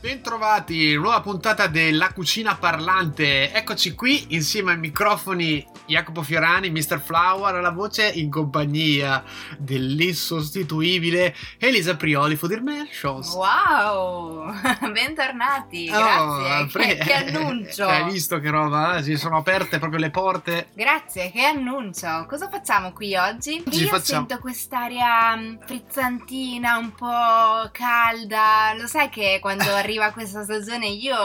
[0.00, 3.52] Bentrovati, nuova puntata della cucina parlante.
[3.52, 7.00] Eccoci qui insieme ai microfoni Jacopo Fiorani, Mr.
[7.02, 9.24] Flower alla voce in compagnia
[9.58, 13.34] dell'insostituibile Elisa Prioli, Food Immersions.
[13.34, 14.52] Wow,
[14.92, 16.66] bentornati, Oh, grazie.
[16.70, 17.86] pre- che, che annuncio.
[17.90, 18.98] Hai visto che roba?
[18.98, 19.02] eh?
[19.02, 20.68] Si sono aperte proprio le porte.
[20.74, 22.24] Grazie, che annuncio.
[22.28, 23.60] Cosa facciamo qui oggi?
[23.66, 24.38] Oggi Io facciamo- sento
[24.68, 28.74] qu'aria mm, frizzantina, un po' calda.
[28.78, 31.16] Lo sai che quando arriva questa stagione io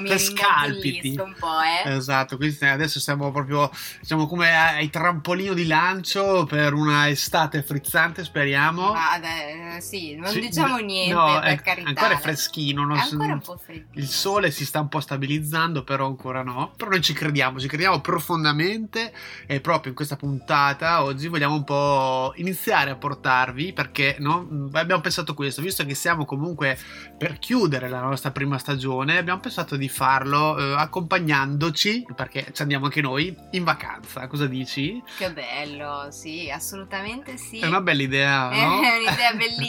[0.00, 1.16] mi scalpiti.
[1.20, 1.92] un po', eh?
[1.94, 3.70] Esatto, quindi adesso siamo proprio
[4.08, 8.92] siamo come ai trampolino di lancio per una estate frizzante, speriamo.
[8.92, 11.88] Ma eh, sì, non Sì, diciamo niente, no, per è- carità.
[11.88, 13.98] Ancora è freschino, non È ancora un po' freddo.
[13.98, 16.72] Il sole si sta un po' stabilizzando, però ancora no.
[16.76, 19.12] Però noi ci crediamo, ci crediamo profondamente
[19.46, 24.46] e proprio in questa puntata oggi vogliamo un po' iniziare a portarvi perché no?
[24.50, 26.78] Mm, abbiamo pensato questo, visto che siamo comunque
[27.16, 32.86] per chiudere la nostra prima stagione, abbiamo pensato di farlo eh, accompagnandoci, perché ci andiamo
[32.86, 34.26] anche noi, in vacanza.
[34.26, 35.02] Cosa dici?
[35.16, 37.58] Che bello, sì, assolutamente sì.
[37.58, 38.78] È una bella idea, È no?
[38.78, 39.66] un'idea bellissima,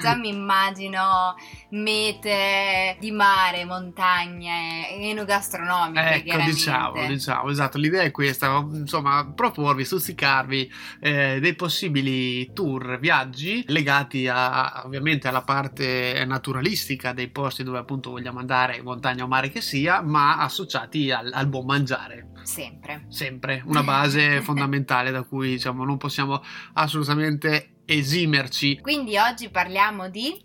[0.00, 1.34] già mi immagino
[1.70, 6.24] mete di mare, montagne, enogastronomiche.
[6.24, 13.64] Ecco, diciamo, diciamo, esatto, l'idea è questa, insomma, proporvi, stuzzicarvi eh, dei possibili tour, viaggi
[13.66, 19.50] legati a, ovviamente alla parte naturalistica dei posti dove appunto vogliamo andare, montagna o mare
[19.50, 23.04] che sia, ma associati al, al buon mangiare, Sempre.
[23.08, 23.62] sempre.
[23.66, 26.42] Una base fondamentale da cui diciamo non possiamo
[26.74, 28.78] assolutamente esimerci.
[28.82, 30.38] Quindi oggi parliamo di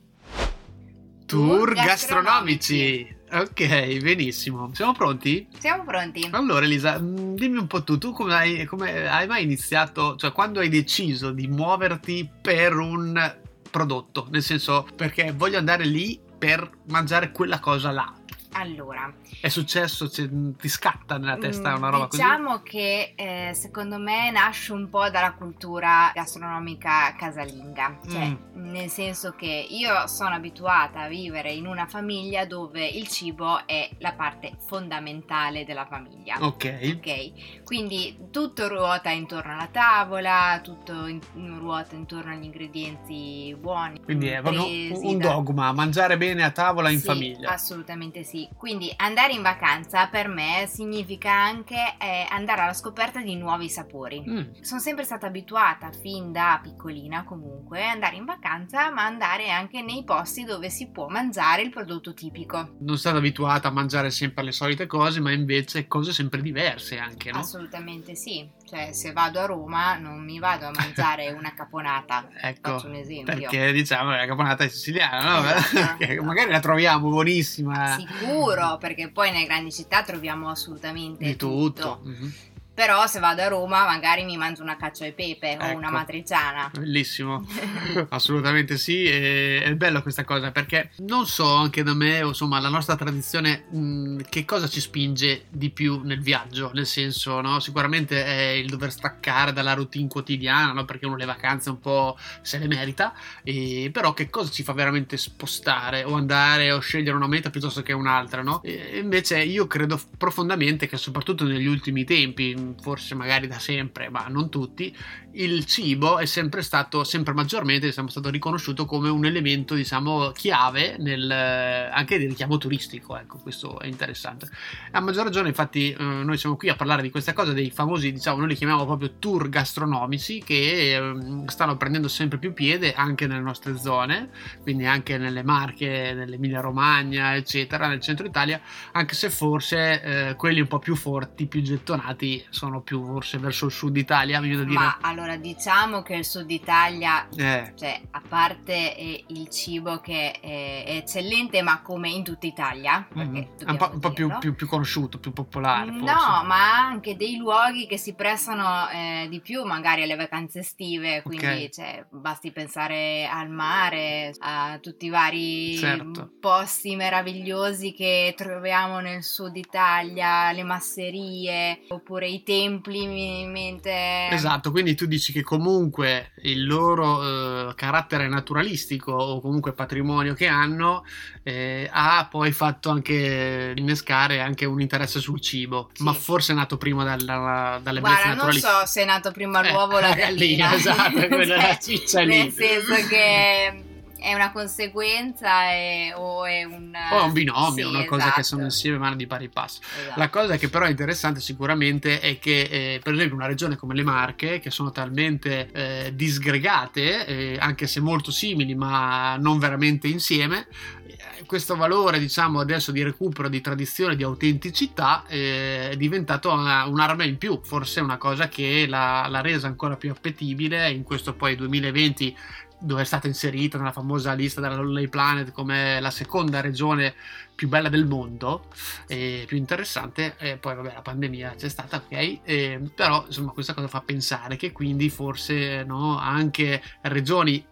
[1.25, 3.05] Tour gastronomici.
[3.31, 4.69] Ok, benissimo.
[4.73, 5.47] Siamo pronti?
[5.58, 6.30] Siamo pronti?
[6.31, 10.31] Allora Elisa, mh, dimmi un po' tu, tu come hai, come hai mai iniziato, cioè
[10.31, 13.38] quando hai deciso di muoverti per un
[13.69, 18.13] prodotto, nel senso perché voglio andare lì per mangiare quella cosa là.
[18.53, 24.31] Allora, È successo, ti scatta nella testa mm, una roba diciamo che eh, secondo me
[24.31, 28.69] nasce un po' dalla cultura gastronomica casalinga, cioè Mm.
[28.72, 33.90] nel senso che io sono abituata a vivere in una famiglia dove il cibo è
[34.00, 36.35] la parte fondamentale della famiglia.
[36.38, 36.46] così?
[36.46, 36.97] Ok.
[36.97, 41.20] Ok, quindi tutto ruota intorno alla tavola, tutto in-
[41.59, 44.00] ruota intorno agli ingredienti buoni.
[44.02, 47.50] Quindi è proprio un dogma, mangiare bene a tavola in Sì, famiglia.
[47.52, 48.42] Assolutamente sì.
[48.55, 54.23] Quindi andare in vacanza per me significa anche eh, andare alla scoperta di nuovi sapori.
[54.27, 59.49] Mm, Sono sempre stata abituata fin da piccolina comunque ad andare in vacanza, ma andare
[59.49, 62.75] anche nei posti dove si può mangiare il prodotto tipico.
[62.79, 67.31] Non stata abituata a mangiare sempre le solite cose, ma invece cose sempre diverse anche,
[67.31, 67.39] no?
[67.39, 68.47] Assolutamente sì.
[68.73, 72.28] Cioè, se vado a Roma non mi vado a mangiare una caponata.
[72.41, 73.35] Ecco, Faccio un esempio.
[73.35, 75.47] perché diciamo la caponata è siciliana, no?
[75.53, 76.06] Esatto.
[76.23, 77.95] Magari la troviamo buonissima.
[77.97, 82.01] Sicuro, perché poi nelle grandi città troviamo assolutamente Di tutto.
[82.03, 82.34] Mhm.
[82.75, 85.78] Però se vado a Roma magari mi mangio una cacio e pepe o Ecco.
[85.78, 86.72] una matriciana.
[86.73, 87.45] Bellissimo,
[88.09, 92.59] assolutamente sì, e- è bello questa cosa perché non so anche da me, o insomma,
[92.59, 97.59] la nostra tradizione, mh, che cosa ci spinge di più nel viaggio, nel senso, no?
[97.59, 100.85] Sicuramente è il dover staccare dalla routine quotidiana, no?
[100.85, 103.13] Perché uno le vacanze un po' se le merita,
[103.44, 107.84] e- però che cosa ci fa veramente spostare o andare o scegliere una meta piuttosto
[107.84, 108.63] che un'altra, no?
[108.63, 114.28] E invece io credo profondamente che soprattutto negli ultimi tempi, forse magari da sempre, ma
[114.28, 114.96] non tutti,
[115.34, 120.96] il cibo è sempre stato, sempre maggiormente, diciamo, stato riconosciuto come un elemento, diciamo, chiave
[121.00, 123.18] nel, eh, anche di richiamo turistico.
[123.18, 124.47] Ecco, questo è interessante.
[124.91, 128.12] A maggior ragione, infatti, eh, noi siamo qui a parlare di questa cosa, dei famosi,
[128.12, 133.25] diciamo, noi li chiamiamo proprio tour gastronomici che ehm, stanno prendendo sempre più piede anche
[133.28, 134.29] nelle nostre zone,
[134.62, 140.59] quindi anche nelle Marche, nell'Emilia Romagna, eccetera, nel centro Italia, anche se forse eh, quelli
[140.59, 144.64] un po' più forti, più gettonati, sono più forse verso il sud Italia, mi viene
[144.64, 144.79] da dire.
[144.79, 150.32] Ma allora diciamo che il sud Italia, Eh, cioè a parte eh, il cibo che
[150.40, 153.35] è, è eccellente, ma come in tutta Italia, mhm.
[153.66, 155.91] è un po', un po' più, più- più conosciuto, più popolare.
[155.91, 156.05] forse.
[156.05, 161.22] No, ma anche dei luoghi che si prestano eh, di più magari alle vacanze estive,
[161.23, 161.70] quindi Ok.
[161.70, 166.34] cioè, basti pensare al mare, a tutti i vari Certo.
[166.40, 174.28] posti meravigliosi che troviamo nel sud Italia, le masserie, oppure i dei templi minimamente.
[174.31, 180.47] Esatto, quindi tu dici che comunque il loro eh, carattere naturalistico o comunque patrimonio che
[180.47, 181.03] hanno
[181.43, 186.03] eh, ha poi fatto anche innescare anche un interesse sul cibo, Sì.
[186.03, 188.73] ma forse è nato prima dalla, dalle bellezze Guarda, non naturalistiche.
[188.79, 190.69] so se è nato prima Eh, l'uovo o la la gallina.
[190.69, 192.37] gallina, esatto, quella è la ciccia lì.
[192.37, 193.84] Nel senso che
[194.23, 196.93] è una conseguenza e- o è un...
[197.11, 198.43] O è un binomio, Sì, una cosa che esatto.
[198.43, 199.81] sono insieme vanno di pari passo.
[199.99, 200.17] Esatto.
[200.20, 203.93] La cosa che però è interessante sicuramente è che eh, per esempio una regione come
[203.96, 210.08] le Marche, che sono talmente eh, disgregate, eh, anche se molto simili ma non veramente
[210.08, 210.67] insieme,
[211.05, 216.85] eh, questo valore diciamo adesso di recupero di tradizione, di autenticità eh, è diventato una-
[216.85, 221.03] un'arma in più, forse è una cosa che l'ha, l'ha resa ancora più appetibile in
[221.03, 222.35] questo poi 2020
[222.84, 227.16] dove è stata inserita nella famosa lista della Lonely Planet come la seconda regione
[227.56, 228.66] più bella del mondo
[229.08, 232.40] e più interessante e poi vabbè la pandemia c'è stata ok?
[232.44, 237.66] E, però insomma questa cosa fa pensare che quindi forse no, anche regioni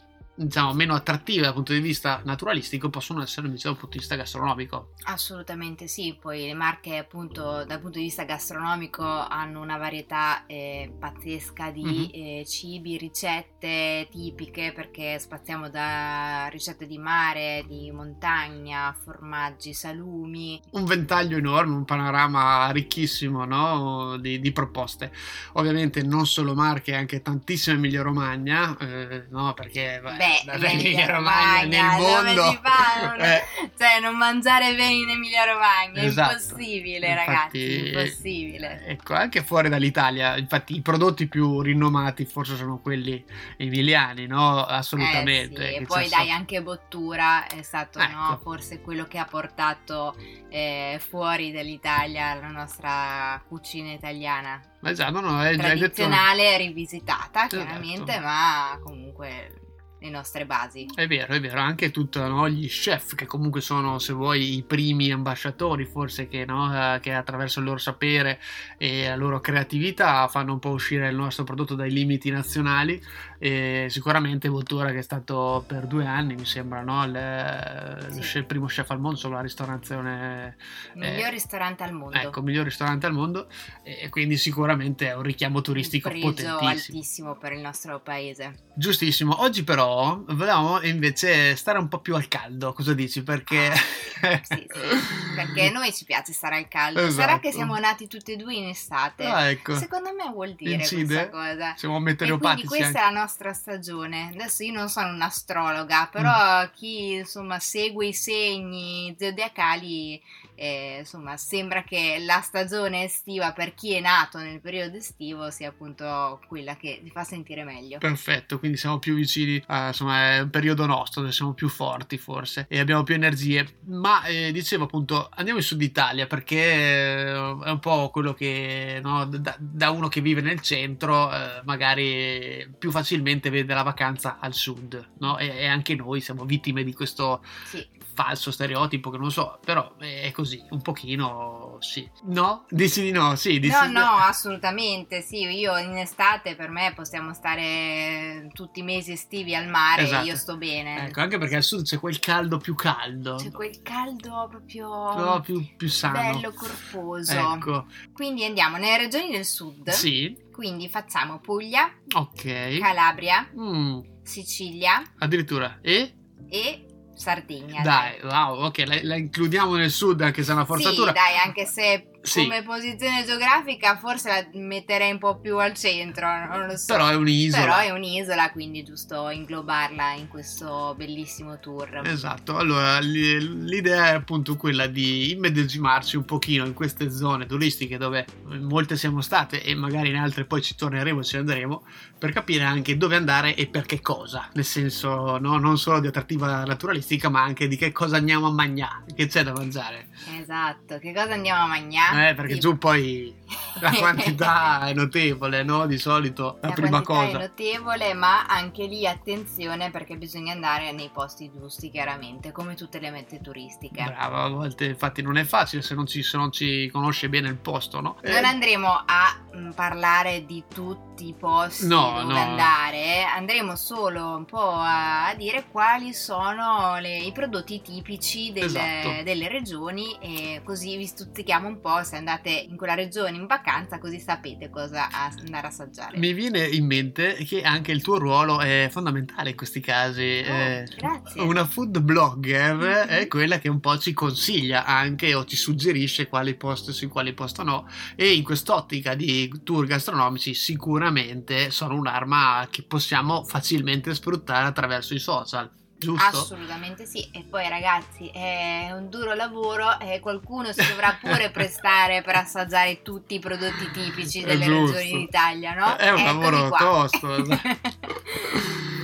[0.46, 4.16] diciamo meno attrattive dal punto di vista naturalistico possono essere invece dal punto di vista
[4.16, 10.46] gastronomico Assolutamente sì, poi le Marche appunto dal punto di vista gastronomico hanno una varietà
[10.46, 12.10] eh, pazzesca di Mhm.
[12.14, 20.62] eh, cibi, ricette tipiche perché spaziamo da ricette di mare, di montagna, formaggi, salumi.
[20.72, 24.18] un ventaglio enorme, un panorama ricchissimo no?
[24.18, 25.12] di, di proposte.
[25.54, 29.54] Ovviamente non solo Marche, anche tantissima Emilia Romagna, eh, no?
[29.54, 32.50] perché Beh, vabbè, nel Romagna, dove mondo.
[32.50, 33.06] si fa?
[33.08, 33.42] Non- eh,
[33.78, 36.32] Cioè, non mangiare bene in Emilia Romagna, Esatto.
[36.32, 38.86] è impossibile, Infatti, ragazzi, impossibile.
[38.86, 43.24] Ecco, anche fuori dall'Italia, infatti i prodotti più rinomati forse sono quelli
[43.58, 44.64] emiliani, no?
[44.66, 45.62] Assolutamente.
[45.64, 48.16] Eh sì, che e poi c'è dai, stato- anche Bottura è stato Ecco.
[48.16, 50.16] no, forse quello che ha portato
[50.50, 54.62] eh, fuori dall'Italia la nostra cucina italiana.
[54.82, 55.76] Ma già, no, no, hai già detto...
[55.78, 57.58] Tradizionale rivisitata, Esatto.
[57.58, 59.61] chiaramente, ma comunque
[60.02, 60.88] le nostre basi.
[60.96, 64.64] È vero, è vero, anche tutti no, gli chef che comunque sono, se vuoi, i
[64.64, 68.40] primi ambasciatori, forse che, no, eh, che attraverso il loro sapere
[68.78, 73.00] e la loro creatività fanno un po' uscire il nostro prodotto dai limiti nazionali.
[73.38, 78.38] E sicuramente Voltura, che è stato per due anni, mi sembra, no, il, Sì.
[78.38, 80.56] il il primo chef al mondo sulla ristorazione
[80.96, 82.18] Il Eh, miglior ristorante al mondo.
[82.18, 83.48] Ecco, miglior ristorante al mondo
[83.84, 86.68] e quindi sicuramente è un richiamo turistico un potentissimo.
[86.68, 88.70] altissimo per il nostro paese.
[88.76, 89.42] Giustissimo.
[89.42, 89.91] Oggi però
[90.28, 93.24] volevamo invece stare un po' più al caldo, cosa dici?
[93.24, 94.68] Perché Sì, sì,
[95.36, 97.00] perché a noi ci piace stare al caldo.
[97.00, 97.14] Esatto.
[97.14, 99.26] Sarà che siamo nati tutti e due in estate.
[99.26, 99.76] Ah, ecco.
[99.76, 101.06] Secondo me vuol dire Incide?
[101.06, 101.74] questa cosa.
[101.76, 103.00] Siamo E quindi meteoropatici questa anche.
[103.00, 104.30] è la nostra stagione.
[104.34, 106.30] Adesso io non sono un'astrologa, però
[106.64, 106.68] Mm.
[106.74, 110.22] chi insomma segue i segni zodiacali,
[110.56, 115.70] eh, insomma, sembra che la stagione estiva per chi è nato nel periodo estivo sia
[115.70, 117.98] appunto quella che ti fa sentire meglio.
[117.98, 122.18] Perfetto, quindi siamo più vicini, a, insomma, è un periodo nostro dove siamo più forti
[122.18, 123.80] forse e abbiamo più energie.
[123.86, 127.32] Ma eh, dicevo appunto, andiamo in Sud Italia perché eh,
[127.64, 132.70] è un po' quello che no, da, da uno che vive nel centro eh, magari
[132.78, 135.38] più facilmente vede la vacanza al sud, no?
[135.38, 138.00] E, e anche noi siamo vittime di questo Sì.
[138.14, 142.10] Falso stereotipo che non so, però è così, un pochino sì.
[142.26, 142.66] No?
[142.70, 147.34] Dici di no, sì, dici No, no, assolutamente, sì, io in estate per me possiamo
[147.34, 150.24] stare tutti i mesi estivi al mare Esatto.
[150.26, 151.08] e io sto bene.
[151.08, 153.36] Ecco, anche perché al sud c'è quel caldo più caldo.
[153.36, 156.14] C'è quel caldo proprio No, più, più sano.
[156.14, 157.32] bello corposo.
[157.32, 159.90] Ecco, Quindi andiamo nelle regioni del sud.
[159.90, 162.78] sì, Quindi facciamo Puglia, ok.
[162.80, 166.14] Calabria, Mm, Sicilia addirittura, e?
[166.50, 166.86] e
[167.22, 167.84] Sardegna.
[167.84, 171.12] Dai, wow, ok, la, la includiamo nel sud anche se è una forzatura.
[171.12, 172.44] Sì, dai, anche se Sì.
[172.44, 176.94] come posizione geografica forse la metterei un po' più al centro, non lo so.
[176.94, 177.64] Però è un'isola.
[177.64, 182.02] Però è un'isola, quindi giusto inglobarla in questo bellissimo tour.
[182.06, 188.26] Esatto, allora l'idea è appunto quella di immedesimarci un pochino in queste zone turistiche dove
[188.60, 191.86] molte siamo state e magari in altre poi ci torneremo, ci andremo,
[192.18, 196.08] per capire anche dove andare e per che cosa, nel senso no, non solo di
[196.08, 200.10] attrattiva naturalistica ma anche di che cosa andiamo a mangiare, che c'è da mangiare.
[200.40, 202.11] Esatto, che cosa andiamo a mangiare?
[202.12, 203.34] Eh, perché giù poi
[203.80, 205.86] la quantità è notevole, no?
[205.86, 207.38] Di solito la, La prima quantità cosa.
[207.38, 213.00] è notevole, ma anche lì attenzione perché bisogna andare nei posti giusti, chiaramente, come tutte
[213.00, 214.04] le mete turistiche.
[214.04, 217.50] Brava, a volte infatti non è facile se non ci, se non ci conosce bene
[217.50, 218.18] il posto, no?
[218.22, 219.40] Eh, Non andremo a
[219.76, 222.40] parlare di tutti i posti No, dove no.
[222.40, 228.66] andare, andremo solo un po' a, a dire quali sono le- i prodotti tipici delle,
[228.66, 229.24] Esatto.
[229.24, 234.00] delle regioni e così vi stuzzichiamo un po' se andate in quella regione in vacanza
[234.00, 236.18] così sapete cosa andare a assaggiare.
[236.18, 240.22] Mi viene in mente che anche il tuo ruolo è fondamentale in questi casi.
[240.48, 241.42] Oh, eh, grazie.
[241.42, 243.08] Una food blogger Mhm.
[243.08, 247.34] è quella che un po' ci consiglia anche o ci suggerisce quali posti su quali
[247.34, 247.88] posto no.
[248.16, 255.20] E in quest'ottica di tour gastronomici, sicuramente sono un'arma che possiamo facilmente sfruttare attraverso i
[255.20, 255.70] social.
[256.02, 256.40] Giusto?
[256.40, 262.24] Assolutamente sì, e poi ragazzi è un duro lavoro e qualcuno si dovrà pure prestare
[262.24, 265.96] per assaggiare tutti i prodotti tipici delle regioni d'Italia, no?
[265.98, 266.78] È un Eccomi lavoro qua.
[266.80, 267.46] tosto.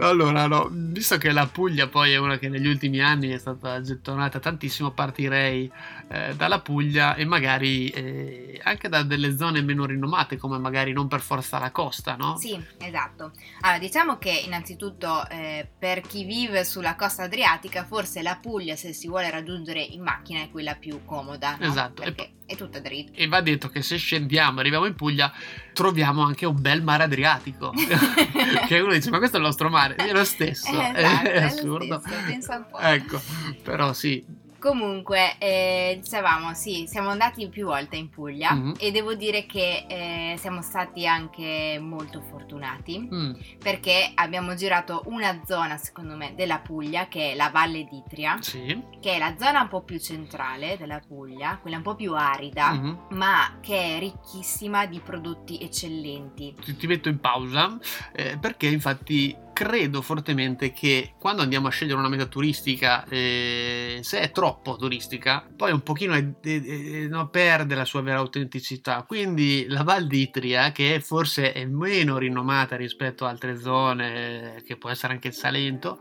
[0.00, 3.80] Allora, no, visto che la Puglia poi è una che negli ultimi anni è stata
[3.80, 5.70] gettonata tantissimo, partirei
[6.08, 11.08] eh, dalla Puglia e magari eh, anche da delle zone meno rinomate, come magari non
[11.08, 12.36] per forza la costa, no?
[12.36, 13.32] Sì, esatto.
[13.62, 18.92] Allora, diciamo che innanzitutto eh, per chi vive sulla costa adriatica, forse la Puglia, se
[18.92, 21.66] si vuole raggiungere in macchina, è quella più comoda, no?
[21.66, 22.02] Esatto.
[22.02, 23.12] Perché è tutta dritta.
[23.14, 25.30] E va detto che se scendiamo arriviamo in Puglia,
[25.74, 27.74] troviamo anche un bel mare Adriatico.
[28.66, 30.70] che uno dice, ma questo è il nostro mare, è lo stesso.
[30.70, 32.00] Eh, esatto, è è assurdo.
[32.00, 32.78] stesso, pensa un po'.
[32.78, 33.20] Ecco,
[33.62, 34.24] però sì,
[34.58, 38.74] Comunque, eh, dicevamo, sì, siamo andati più volte in Puglia Mhm.
[38.78, 45.40] e devo dire che eh, siamo stati anche molto fortunati mm, perché abbiamo girato una
[45.46, 48.80] zona, secondo me, della Puglia che è la Valle d'Itria, sì.
[49.00, 52.72] che è la zona un po' più centrale della Puglia, quella un po' più arida,
[52.72, 52.98] mhm.
[53.10, 56.54] ma che è ricchissima di prodotti eccellenti.
[56.60, 57.78] ti, ti metto in pausa
[58.12, 64.20] eh, perché infatti credo fortemente che quando andiamo a scegliere una meta turistica eh, se
[64.20, 69.02] è troppo turistica poi un pochino è- è- è- no, perde la sua vera autenticità.
[69.02, 74.76] Quindi la Val d'Itria che forse è meno rinomata rispetto a altre zone eh, che
[74.76, 75.98] può essere anche il Salento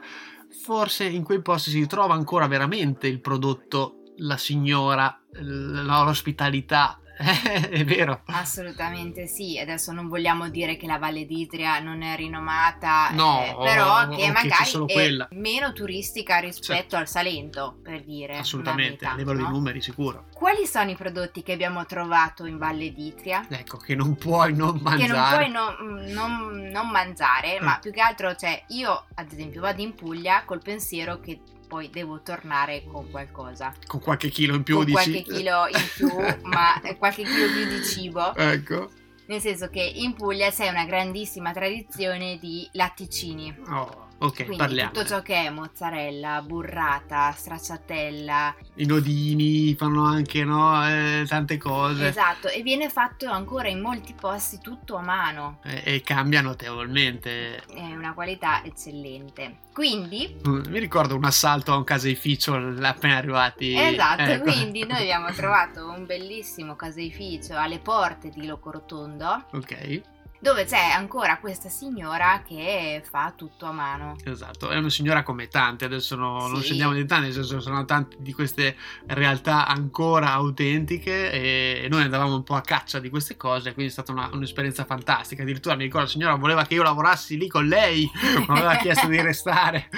[0.63, 6.99] forse in quei posti si trova ancora veramente il prodotto la signora l'ospitalità
[7.69, 13.09] è vero Assolutamente sì, adesso non vogliamo dire che la Valle d'Itria non è rinomata,
[13.11, 15.27] No, eh, però o- che o che magari solo è quella.
[15.31, 16.95] meno turistica rispetto Certo.
[16.97, 18.37] al Salento, per dire.
[18.37, 19.47] assolutamente a livello no?
[19.47, 23.45] di numeri sicuro Quali sono i prodotti che abbiamo trovato in Valle d'Itria?
[23.49, 25.07] Ecco, che non puoi non mangiare.
[25.07, 27.65] Che non puoi no- non, non mangiare, Mm.
[27.65, 31.89] ma più che altro, cioè, io ad esempio vado in Puglia col pensiero che poi
[31.89, 34.95] devo tornare con qualcosa, Con qualche chilo in più con dici?
[34.95, 36.09] qualche chilo in più,
[36.49, 38.33] ma eh, qualche chilo più di cibo.
[38.35, 38.89] Ecco.
[39.27, 43.53] Nel senso che in Puglia c'è una grandissima tradizione di latticini.
[43.69, 44.91] Oh, ok, Quindi parliamo.
[44.91, 48.55] tutto ciò che è mozzarella, burrata, stracciatella.
[48.75, 52.07] I nodini fanno anche, no, eh, tante cose.
[52.07, 55.59] Esatto, e viene fatto ancora in molti posti tutto a mano.
[55.63, 57.63] E, e cambia notevolmente.
[57.65, 59.65] È una qualità eccellente.
[59.73, 63.75] Quindi, Mm, Mi ricordo un assalto a un caseificio appena arrivati.
[63.77, 64.43] esatto, Ecco.
[64.51, 70.01] quindi noi abbiamo trovato un bellissimo caseificio alle porte di Locorotondo Ok,
[70.39, 74.15] dove c'è ancora questa signora che fa tutto a mano.
[74.23, 74.69] esatto.
[74.69, 76.63] È una signora come tante, adesso no- non Sì.
[76.65, 78.75] scendiamo di tanti, nel senso sono tante di queste
[79.07, 83.93] realtà ancora autentiche e noi andavamo un po' a caccia di queste cose, quindi è
[83.93, 85.41] stata una- un'esperienza fantastica.
[85.41, 88.09] Addirittura mi ricordo la signora voleva che io lavorassi lì con lei,
[88.47, 89.89] mi aveva chiesto di restare,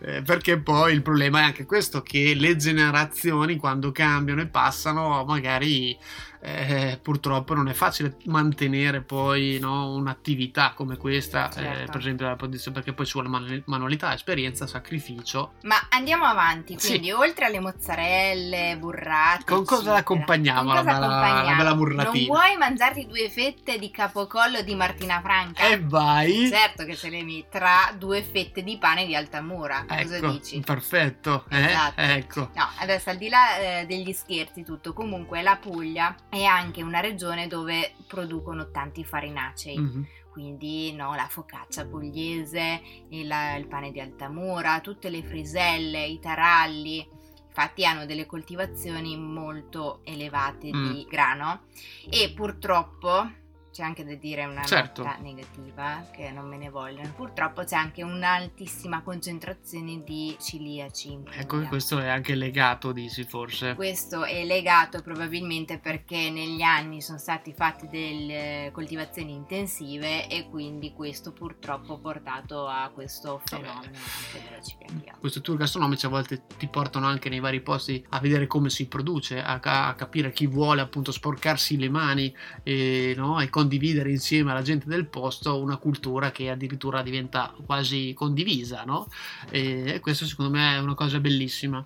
[0.00, 5.24] eh, perché poi il problema è anche questo, che le generazioni quando cambiano e passano
[5.24, 5.96] magari...
[6.44, 11.92] eh, purtroppo non è facile mantenere poi no, un'attività come questa, eh, Certo.
[11.92, 15.52] per esempio la produzione, perché poi ci vuole manu- manualità, esperienza, sacrificio.
[15.62, 16.88] Ma andiamo avanti, Sì.
[16.90, 21.50] quindi oltre alle mozzarelle, burrate, Con cosa eccetera, l'accompagniamo, con la cosa bella- accompagniamo?
[21.50, 22.04] la bella burratina?
[22.12, 25.66] Non vuoi mangiarti due fette di capocollo di Martina Franca?
[25.68, 26.48] E vai!
[26.48, 30.60] Certo che se le metti tra due fette di pane di Altamura, cosa Ecco, dici?
[30.60, 31.64] perfetto, eh?
[31.64, 32.00] Esatto.
[32.00, 32.50] ecco.
[32.54, 37.00] No, adesso al di là eh, degli scherzi tutto, comunque la Puglia è anche una
[37.00, 39.78] regione dove producono tanti farinacei.
[39.78, 40.06] Mhm.
[40.34, 47.08] quindi no, la focaccia pugliese, il, il pane di Altamura, tutte le friselle, i taralli.
[47.46, 50.90] Infatti hanno delle coltivazioni molto elevate Mm.
[50.92, 51.66] di grano
[52.10, 53.30] e purtroppo
[53.74, 55.02] c'è anche da dire una Certo.
[55.02, 57.12] nota negativa, che non me ne vogliono.
[57.12, 61.18] Purtroppo c'è anche un'altissima concentrazione di ciliaci.
[61.32, 63.74] Ecco che questo è anche legato, dici forse.
[63.74, 70.92] Questo è legato probabilmente perché negli anni sono stati fatti delle coltivazioni intensive e quindi
[70.92, 75.16] questo purtroppo ha portato a questo fenomeno anche della celiachia.
[75.18, 78.86] Questi tour gastronomici a volte ti portano anche nei vari posti a vedere come si
[78.86, 84.50] produce, a, a capire chi vuole appunto sporcarsi le mani e, no, e condividere insieme
[84.50, 89.08] alla gente del posto una cultura che addirittura diventa quasi condivisa, no?
[89.50, 91.84] E questo secondo me è una cosa bellissima.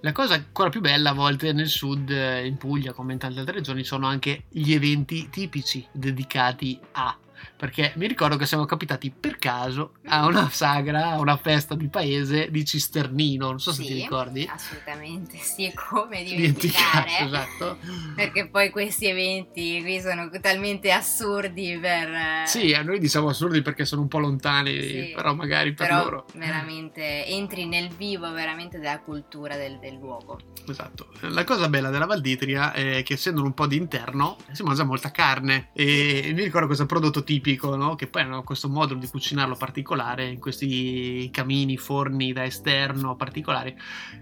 [0.00, 3.40] La cosa ancora più bella a volte nel sud, eh, in Puglia come in tante
[3.40, 7.16] altre regioni, sono anche gli eventi tipici dedicati a.
[7.56, 11.88] Perché mi ricordo che siamo capitati per caso a una sagra, a una festa di
[11.88, 14.48] paese di Cisternino, non so se Sì, ti ricordi.
[14.50, 17.24] Assolutamente sì, come Dimenticato, dimenticare.
[17.26, 17.78] esatto.
[18.14, 22.46] Perché poi questi eventi qui sono talmente assurdi per...
[22.46, 25.12] Sì, a noi diciamo assurdi perché sono un po' lontani, Sì.
[25.14, 26.26] però magari per però loro.
[26.34, 30.38] veramente entri nel vivo veramente della cultura del, del luogo.
[30.68, 31.08] Esatto.
[31.20, 35.10] La cosa bella della Valditria è che essendo un po' di interno si mangia molta
[35.10, 37.96] carne e mi ricordo questo prodotto tipico, no?
[37.96, 43.76] che poi hanno questo modo di cucinarlo particolare in questi camini, forni da esterno particolari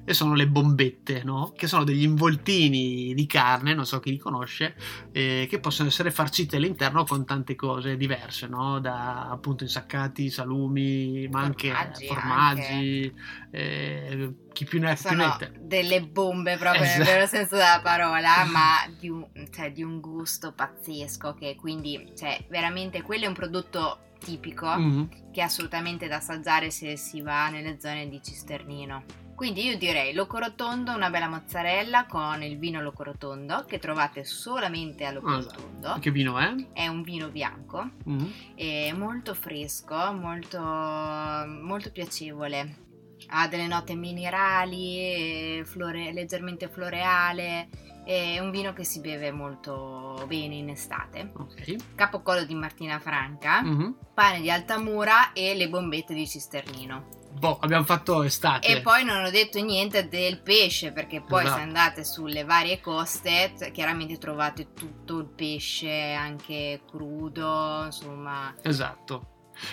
[0.04, 1.52] e sono le bombette, no?
[1.54, 4.74] che sono degli involtini di carne, non so chi li conosce,
[5.12, 8.80] eh, che possono essere farciti all'interno con tante cose diverse, no?
[8.80, 13.14] da appunto insaccati, salumi, ma anche Formaggi, formaggi,
[13.54, 15.52] eh, chi più ne ha più ne Sono mette.
[15.60, 16.98] delle bombe proprio Esatto.
[17.04, 22.12] nel vero senso della parola, ma di un, cioè, di un gusto pazzesco che quindi,
[22.16, 25.30] cioè, veramente quello è un prodotto tipico Mhm.
[25.32, 29.04] che è assolutamente da assaggiare se si va nelle zone di Cisternino.
[29.34, 35.10] Quindi io direi locorotondo, una bella mozzarella con il vino locorotondo che trovate solamente a
[35.10, 35.96] locorotondo.
[36.00, 36.54] Che vino è?
[36.72, 38.32] È un vino bianco, Mhm.
[38.54, 42.82] è molto fresco, molto, molto piacevole.
[43.28, 47.68] Ha delle note minerali, flore- leggermente floreale.
[48.04, 51.32] È un vino che si beve molto bene in estate.
[51.34, 51.94] Ok.
[51.94, 53.96] Capocollo di Martina Franca, Mhm.
[54.12, 57.22] pane di Altamura e le bombette di Cisternino.
[57.32, 58.68] Boh, abbiamo fatto estate.
[58.68, 61.56] E poi non ho detto niente del pesce, perché poi Esatto.
[61.58, 68.54] se andate sulle varie coste, chiaramente trovate tutto il pesce, anche crudo, insomma.
[68.62, 69.28] Esatto.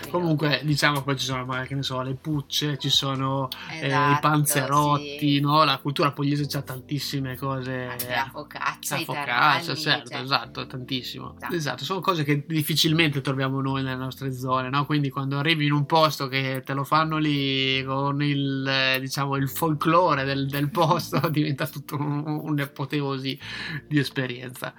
[0.09, 3.85] Comunque, diciamo poi ci sono magari, che ne so, le pucce, ci sono eh, i
[3.87, 5.39] Esatto, panzerotti, sì.
[5.39, 5.63] no?
[5.63, 7.85] La cultura pugliese c'ha tantissime cose.
[7.85, 11.35] Anche la focaccia, La focaccia, certo, cioè- esatto, tantissimo.
[11.37, 11.55] Esatto.
[11.55, 14.85] Esatto, sono cose che difficilmente troviamo noi nelle nostre zone, no?
[14.85, 19.49] Quindi quando arrivi in un posto che te lo fanno lì con il, diciamo, il
[19.49, 23.39] folklore del, del posto, diventa tutto un- un'apoteosi
[23.87, 24.73] di esperienza.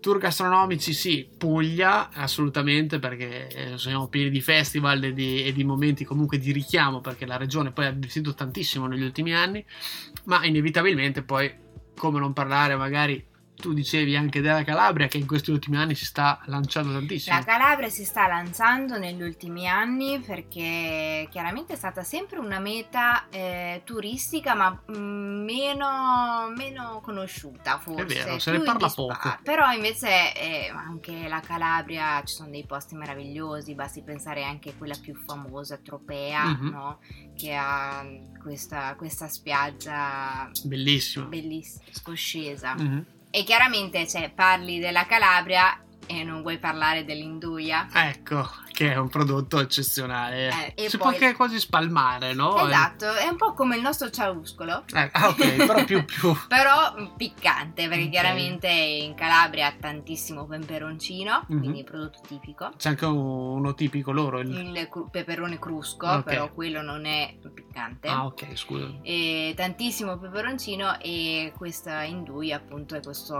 [0.00, 5.64] Tour gastronomici sì, Puglia assolutamente perché eh, siamo pieni di festival e di, e di
[5.64, 9.64] momenti comunque di richiamo perché la regione poi ha investito tantissimo negli ultimi anni,
[10.24, 11.52] ma inevitabilmente poi
[11.96, 13.24] come non parlare magari
[13.60, 17.36] tu dicevi anche della Calabria che in questi ultimi anni si sta lanciando tantissimo.
[17.36, 23.28] La Calabria si sta lanciando negli ultimi anni perché chiaramente è stata sempre una meta
[23.30, 28.04] eh, turistica ma mm, meno, meno conosciuta forse.
[28.04, 29.38] vero, se ne parla dispa- poco.
[29.42, 34.74] Però invece eh, anche la Calabria ci sono dei posti meravigliosi, basti pensare anche a
[34.78, 36.68] quella più famosa, Tropea, Mhm.
[36.70, 37.00] no?
[37.36, 38.04] che ha
[38.42, 41.26] questa, questa spiaggia Bellissimo.
[41.26, 42.74] bellissima, scoscesa.
[42.74, 43.06] Mhm.
[43.30, 47.86] E chiaramente cioè, parli della Calabria e non vuoi parlare dell'Induia.
[47.92, 50.72] Ecco, che è un prodotto eccezionale.
[50.74, 52.66] Eh, si poi- può anche quasi spalmare, no?
[52.66, 56.34] Esatto, è un po' come il nostro ciauscolo, Eh, ah, ok, però più più.
[56.48, 58.10] però piccante, perché Ok.
[58.10, 61.58] chiaramente in Calabria ha tantissimo peperoncino, Mhm.
[61.58, 62.70] quindi prodotto tipico.
[62.78, 64.38] C'è anche uno tipico loro.
[64.40, 64.48] Il...
[64.48, 66.22] Il peperone crusco, Ok.
[66.24, 67.34] però quello non è
[67.78, 68.08] piccante.
[68.08, 68.88] Ah, ok, scusa.
[69.02, 73.36] E tantissimo peperoncino e questa induia appunto è questo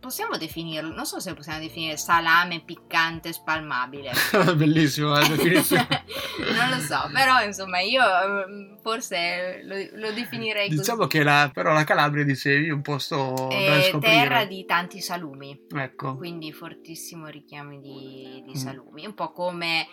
[0.00, 4.12] possiamo definirlo non so se possiamo definire salame piccante spalmabile
[4.54, 5.88] Bellissimo la definizione.
[6.56, 11.50] non lo so però insomma io ehm, forse lo, lo definirei così Diciamo che la,
[11.52, 14.14] però la Calabria dicevi un posto da è scoprire.
[14.20, 16.16] terra di tanti salumi Ecco.
[16.16, 18.54] quindi fortissimo richiamo di, di Mm.
[18.54, 19.88] salumi un po' come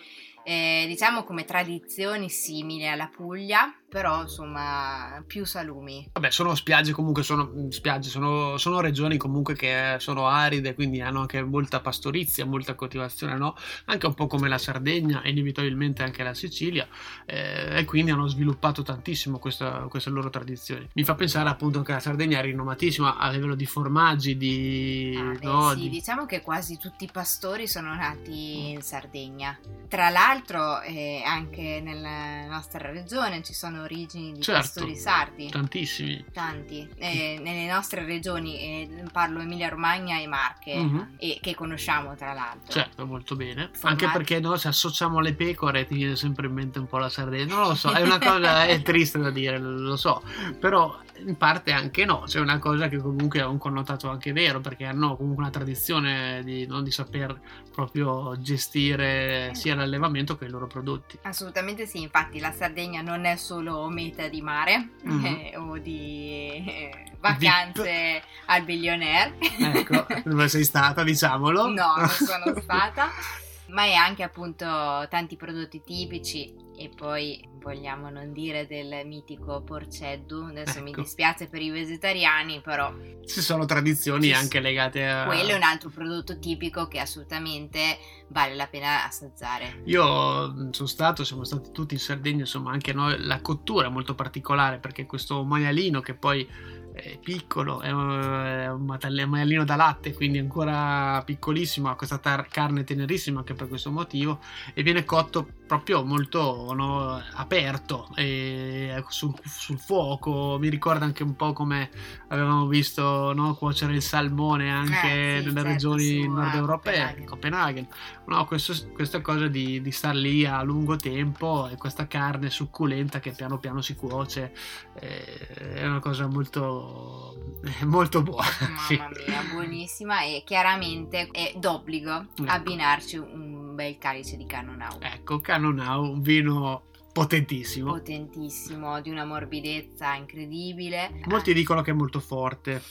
[0.48, 6.06] eh, diciamo come tradizioni simili alla Puglia però insomma più salumi.
[6.12, 11.00] Vabbè, sono spiagge comunque, sono mm, spiagge, sono, sono regioni comunque che sono aride, quindi
[11.00, 13.56] hanno anche molta pastorizia, molta coltivazione, no?
[13.86, 16.86] Anche un po' come la Sardegna e inevitabilmente anche la Sicilia,
[17.24, 20.86] eh, e quindi hanno sviluppato tantissimo questa, queste loro tradizioni.
[20.92, 25.16] Mi fa pensare appunto che la Sardegna è rinomatissima a livello di formaggi, di...
[25.18, 29.58] Ah, beh, no, sì, di- diciamo che quasi tutti i pastori sono nati in Sardegna.
[29.88, 34.60] Tra l'altro, eh, anche nella nostra regione ci sono origini di Certo.
[34.60, 35.48] pastori sardi.
[35.48, 36.24] tantissimi.
[36.32, 41.14] Tanti, Eh, nelle nostre regioni eh, parlo Emilia Romagna e Marche, Mhm.
[41.18, 42.72] e, che conosciamo tra l'altro.
[42.72, 43.70] Certo, molto bene.
[43.72, 44.04] Formaggi.
[44.04, 47.08] Anche perché no, se associamo alle pecore ti viene sempre in mente un po' la
[47.08, 47.54] Sardegna.
[47.54, 50.22] Non lo so, è una cosa è triste da dire, lo so,
[50.60, 54.60] però in parte anche no, c'è una cosa che comunque ha un connotato anche vero,
[54.60, 57.38] perché hanno comunque una tradizione di, non di saper
[57.72, 61.18] proprio gestire sia l'allevamento che i loro prodotti.
[61.22, 65.24] Assolutamente sì, infatti la Sardegna non è solo meta di mare Mhm.
[65.24, 69.34] eh, o di eh, vacanze al billionaire.
[69.58, 71.66] Ecco, dove sei stata, diciamolo.
[71.68, 73.08] No, non sono stata.
[73.68, 80.44] Ma è anche appunto tanti prodotti tipici e poi vogliamo non dire del mitico porceddu.
[80.44, 81.00] Adesso mi Ecco.
[81.00, 85.24] dispiace per i vegetariani, però Ci sono tradizioni Ci- anche legate a...
[85.24, 87.98] quello è un altro prodotto tipico che assolutamente
[88.28, 89.82] vale la pena assaggiare.
[89.86, 94.14] Io sono stato, siamo stati tutti in Sardegna, insomma anche noi, la cottura è molto
[94.14, 96.48] particolare perché questo maialino che poi
[96.96, 103.40] è piccolo, è un, maialino da latte, quindi ancora piccolissimo, ha questa tar- carne tenerissima
[103.40, 104.40] anche per questo motivo
[104.72, 111.34] e viene cotto proprio molto no, aperto e sul, sul fuoco, mi ricorda anche un
[111.34, 111.90] po' come
[112.28, 117.24] avevamo visto no, cuocere il salmone anche Eh, sì, nelle certo, regioni nord europee, Copenaghen.
[117.24, 117.88] Copenaghen.
[118.26, 123.20] No, questo- questa cosa di, di star lì a lungo tempo e questa carne succulenta
[123.20, 124.52] che piano piano si cuoce
[125.00, 127.34] eh, è una cosa molto,
[127.86, 128.46] molto buona.
[128.86, 128.96] sì.
[128.96, 132.44] Mamma mia, buonissima e chiaramente è d'obbligo Ecco.
[132.46, 133.45] abbinarci un
[133.76, 134.98] bel calice di cannonau.
[135.00, 137.92] Ecco, Canonau, un vino potentissimo.
[137.92, 141.20] Potentissimo, di una morbidezza incredibile.
[141.26, 142.82] Molti dicono che è molto forte.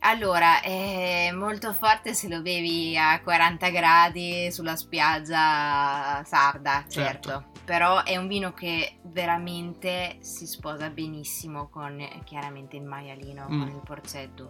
[0.00, 7.28] Allora, è molto forte se lo bevi a 40 gradi sulla spiaggia sarda, certo.
[7.28, 7.50] Certo.
[7.64, 13.58] Però è un vino che veramente si sposa benissimo con chiaramente il maialino, Mm.
[13.58, 14.48] con il porceddu.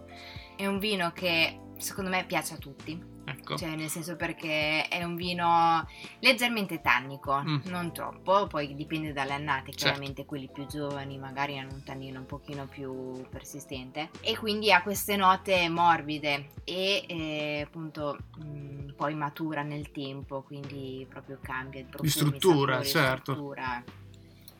[0.55, 3.55] È un vino che secondo me piace a tutti, Ecco.
[3.57, 5.85] cioè nel senso perché è un vino
[6.19, 7.59] leggermente tannico, Mm.
[7.65, 9.83] non troppo, poi dipende dalle annate, Certo.
[9.85, 14.81] chiaramente quelli più giovani magari hanno un tannino un pochino più persistente e quindi ha
[14.81, 21.85] queste note morbide e eh, appunto mh, poi matura nel tempo, quindi proprio cambia il
[21.85, 23.31] profumi, struttura, sapori, certo.
[23.33, 23.83] struttura.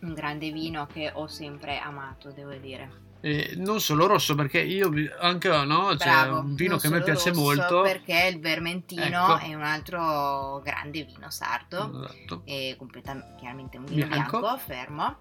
[0.01, 3.07] Un grande vino che ho sempre amato, devo dire.
[3.21, 6.89] Eh, non solo rosso, perché io vi- anche no, c'è Bravo, un vino che a
[6.89, 7.81] me piace rosso, molto.
[7.81, 9.37] perché il vermentino Ecco.
[9.39, 12.41] è un altro grande vino sardo Esatto.
[12.45, 14.39] è completamente chiaramente un vino Bianco.
[14.39, 15.17] bianco, fermo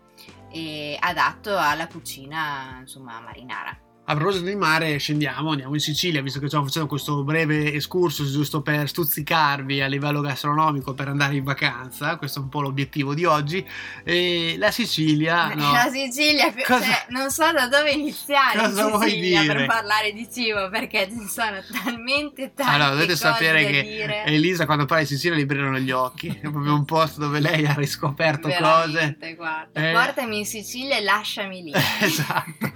[0.51, 3.77] e adatto alla cucina insomma marinara
[4.11, 8.33] A proposito di mare, scendiamo, andiamo in Sicilia, visto che stiamo facendo questo breve excursus
[8.33, 12.17] giusto per stuzzicarvi a livello gastronomico per andare in vacanza.
[12.17, 13.63] Questo è un po' l'obiettivo di oggi.
[14.05, 18.83] E la Sicilia, Ah, no, la Sicilia Cosa- cioè, non so da dove iniziare Cosa
[18.85, 19.55] in vuoi Sicilia dire?
[19.55, 24.25] per parlare di cibo perché ci sono talmente tante allora dovete cose sapere che dire
[24.25, 26.29] Elisa quando parla di Sicilia gli brillano gli occhi.
[26.29, 28.57] È proprio un posto dove lei ha riscoperto cose.
[28.63, 29.93] veramente guarda Eh.
[29.93, 32.73] portami in Sicilia e lasciami lì esatto.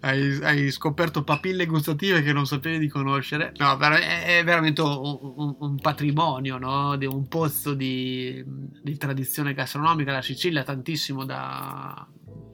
[0.00, 3.52] Hai, hai scoperto papille gustative che non sapevi di conoscere.
[3.56, 6.96] No, è, veramente un, un- un patrimonio, no?
[6.96, 10.12] Di un pozzo di, di tradizione gastronomica.
[10.12, 12.06] La Sicilia ha tantissimo da,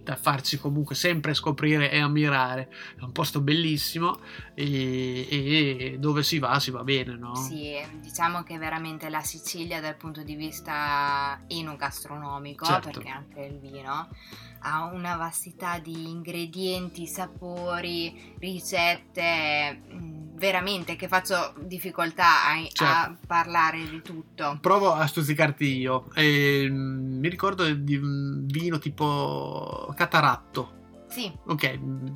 [0.03, 2.71] da farci comunque sempre scoprire e ammirare.
[2.99, 4.19] È un posto bellissimo
[4.55, 7.35] e, e dove si va si va bene, no?
[7.37, 12.91] Sì, diciamo che veramente la Sicilia dal punto di vista enogastronomico, Certo.
[12.91, 14.09] perché anche il vino
[14.63, 23.19] ha una vastità di ingredienti, sapori, ricette, mh, veramente che faccio difficoltà a, a Certo.
[23.27, 24.59] parlare di tutto.
[24.61, 26.09] Provo a stuzzicarti io.
[26.15, 30.81] Ehm, mi ricordo di un vino tipo cataratto.
[31.09, 32.07] Sì, Ok, mm,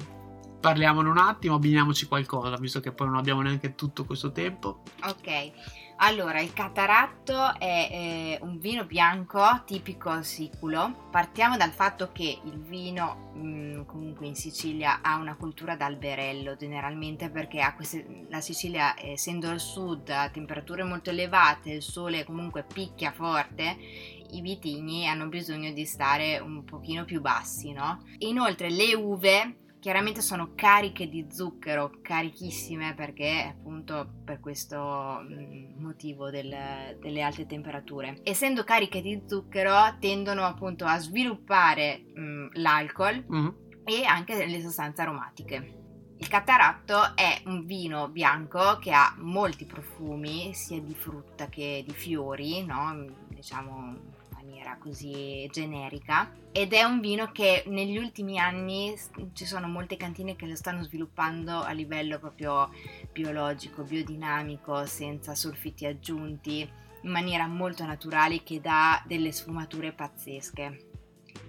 [0.60, 4.82] parliamone un attimo, abbiniamoci qualcosa, visto che poi non abbiamo neanche tutto questo tempo.
[5.04, 5.52] ok.
[5.98, 11.08] Allora, il cataratto è eh, un vino bianco tipico siculo.
[11.10, 17.30] Partiamo dal fatto che il vino mh, comunque in Sicilia ha una cultura d'alberello generalmente
[17.30, 23.12] perché queste, la Sicilia essendo al sud a temperature molto elevate, il sole comunque picchia
[23.12, 23.78] forte,
[24.32, 28.02] i vitigni hanno bisogno di stare un pochino più bassi, no?
[28.18, 36.30] Inoltre le uve chiaramente sono cariche di zucchero, carichissime perché appunto per questo mm, motivo
[36.30, 38.20] del, delle alte temperature.
[38.22, 43.48] Essendo cariche di zucchero tendono appunto a sviluppare mh, mm, l'alcol mm.
[43.84, 45.84] e anche le sostanze aromatiche.
[46.18, 51.92] Il cataratto è un vino bianco che ha molti profumi, sia di frutta che di
[51.92, 53.04] fiori, no?
[53.28, 54.14] diciamo
[54.66, 58.94] maniera così generica ed è un vino che negli ultimi anni
[59.32, 62.70] ci sono molte cantine che lo stanno sviluppando a livello proprio
[63.12, 66.68] biologico, biodinamico, senza solfiti aggiunti,
[67.02, 70.90] in maniera molto naturale che dà delle sfumature pazzesche.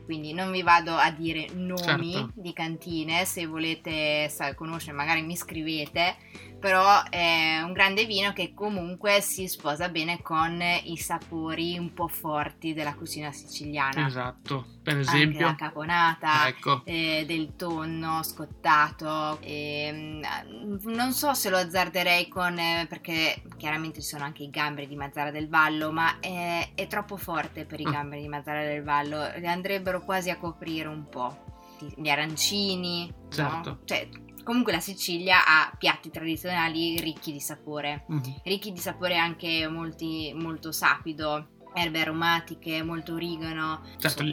[0.04, 2.32] Quindi non vi vado a dire nomi certo.
[2.36, 6.16] di cantine, se volete conoscere magari mi scrivete,
[6.60, 12.08] però è un grande vino che comunque si sposa bene con i sapori un po'
[12.08, 14.08] forti della cucina siciliana.
[14.08, 16.82] Esatto, per esempio Anche la caponata, ecco.
[16.86, 19.39] eh, del tonno scottato.
[19.41, 20.22] Eh,
[20.84, 24.96] non so se lo azzarderei con eh, perché chiaramente ci sono anche i gamberi di
[24.96, 27.91] Mazzara del Vallo, ma è, è troppo forte per i ah.
[27.91, 31.46] gamberi di Mazzara del Vallo, andrebbero quasi a coprire un po'
[31.96, 33.70] gli arancini, certo.
[33.70, 33.80] no?
[33.86, 34.08] cioè
[34.48, 38.36] Comunque la Sicilia ha piatti tradizionali ricchi di sapore, mm-hmm.
[38.46, 43.82] ricchi di sapore anche molti, molto sapido, erbe aromatiche, molto origano.
[43.98, 44.24] Certo,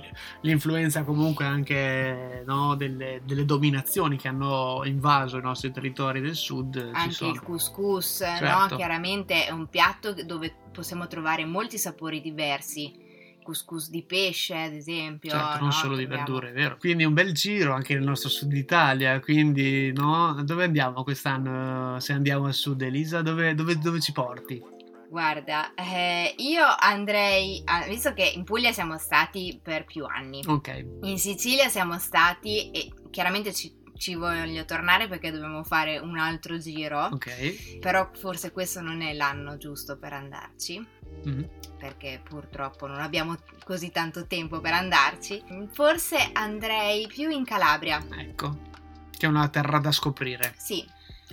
[0.43, 6.91] l'influenza comunque anche no, delle, delle, dominazioni che hanno invaso i nostri territori del sud.
[6.93, 8.75] Anche il couscous, certo.
[8.75, 8.77] no?
[8.77, 13.03] chiaramente è un piatto dove possiamo trovare molti sapori diversi
[13.45, 15.31] couscous di pesce, ad esempio.
[15.31, 15.71] Certo, non no?
[15.71, 16.77] solo di verdure, è vero.
[16.77, 19.21] Quindi un bel giro anche nel nostro sud Italia.
[19.21, 20.43] Quindi, no?
[20.43, 22.01] Dove andiamo quest'anno?
[22.01, 24.61] Se andiamo al sud, Elisa, dove, dove, dove ci porti?
[25.09, 30.87] Guarda, eh, io andrei, a, visto che in Puglia siamo stati per più anni, ok.
[31.03, 36.59] In Sicilia siamo stati e chiaramente ci ci voglio tornare perché dobbiamo fare un altro
[36.59, 37.07] giro.
[37.07, 37.79] Ok.
[37.79, 40.85] Però forse questo non è l'anno giusto per andarci.
[41.27, 41.45] Mm-hmm.
[41.79, 45.43] Perché purtroppo non abbiamo così tanto tempo per andarci.
[45.73, 48.03] Forse andrei più in Calabria.
[48.17, 48.57] Ecco,
[49.11, 50.55] che è una terra da scoprire.
[50.57, 50.87] Sì,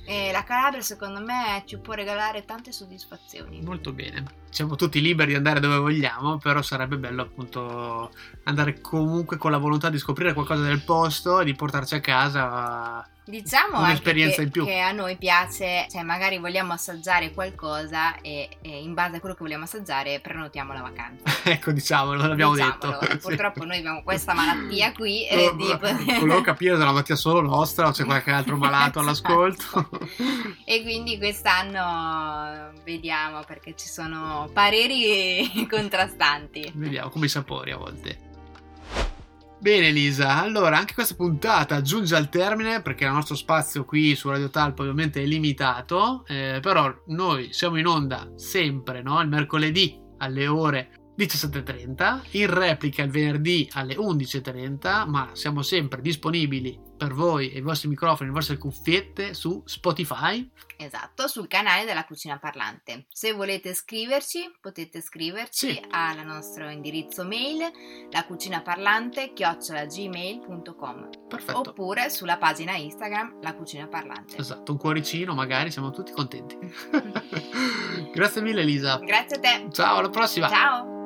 [0.03, 3.61] e la Calabria secondo me ci può regalare tante soddisfazioni.
[3.61, 4.39] Molto bene.
[4.51, 8.11] Siamo tutti liberi di andare dove vogliamo, però sarebbe bello appunto
[8.43, 13.09] andare comunque con la volontà di scoprire qualcosa del posto e di portarci a casa
[13.23, 14.65] Diciamo un'esperienza che, in più.
[14.65, 19.35] che a noi piace, cioè magari vogliamo assaggiare qualcosa e, e, in base a quello
[19.35, 21.23] che vogliamo assaggiare prenotiamo la vacanza.
[21.49, 22.97] ecco, diciamolo, l'abbiamo diciamolo.
[22.99, 23.17] detto.
[23.21, 23.67] Purtroppo sì.
[23.67, 25.27] noi abbiamo questa malattia qui.
[25.27, 25.65] Eh, di...
[26.19, 28.99] Volevo capire se è una malattia solo nostra o c'è qualche altro malato esatto.
[28.99, 29.89] all'ascolto.
[30.65, 36.71] e quindi quest'anno vediamo perché ci sono pareri contrastanti.
[36.75, 38.29] Vediamo come i sapori a volte.
[39.59, 44.27] Bene Elisa, allora anche questa puntata giunge al termine perché il nostro spazio qui su
[44.27, 49.21] Radio Talpa ovviamente è limitato, eh, però noi siamo in onda sempre, no?
[49.21, 56.79] Il mercoledì alle ore 17.30, in replica il venerdì alle 11.30, ma siamo sempre disponibili
[57.01, 60.47] per voi e i vostri microfoni, le vostre cuffiette su Spotify.
[60.77, 63.07] Esatto, sul canale della Cucina Parlante.
[63.09, 65.81] Se volete scriverci, potete scriverci sì.
[65.89, 67.71] al nostro indirizzo mail
[68.11, 71.09] lacucinaparlante@gmail.com.
[71.27, 71.57] Perfetto.
[71.57, 74.37] Oppure sulla pagina Instagram La Cucina Parlante.
[74.37, 76.55] Esatto, un cuoricino magari, siamo tutti contenti.
[78.13, 78.99] Grazie mille Elisa.
[78.99, 79.65] Grazie a te.
[79.71, 80.47] Ciao, alla prossima.
[80.49, 81.00] Ciao.